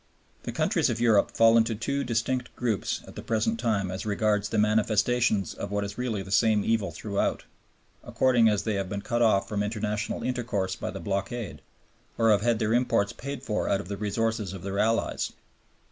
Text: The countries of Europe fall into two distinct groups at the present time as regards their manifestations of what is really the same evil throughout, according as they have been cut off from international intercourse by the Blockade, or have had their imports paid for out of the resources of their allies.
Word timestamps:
The 0.45 0.51
countries 0.51 0.89
of 0.89 0.99
Europe 0.99 1.29
fall 1.29 1.57
into 1.57 1.75
two 1.75 2.03
distinct 2.03 2.55
groups 2.55 3.01
at 3.05 3.15
the 3.15 3.21
present 3.21 3.59
time 3.59 3.91
as 3.91 4.03
regards 4.03 4.49
their 4.49 4.59
manifestations 4.59 5.53
of 5.53 5.69
what 5.69 5.83
is 5.83 5.95
really 5.99 6.23
the 6.23 6.31
same 6.31 6.65
evil 6.65 6.89
throughout, 6.91 7.43
according 8.03 8.49
as 8.49 8.63
they 8.63 8.73
have 8.73 8.89
been 8.89 9.03
cut 9.03 9.21
off 9.21 9.47
from 9.47 9.61
international 9.61 10.23
intercourse 10.23 10.75
by 10.75 10.89
the 10.89 10.99
Blockade, 10.99 11.61
or 12.17 12.31
have 12.31 12.41
had 12.41 12.57
their 12.57 12.73
imports 12.73 13.13
paid 13.13 13.43
for 13.43 13.69
out 13.69 13.79
of 13.79 13.89
the 13.89 13.95
resources 13.97 14.53
of 14.53 14.63
their 14.63 14.79
allies. 14.79 15.33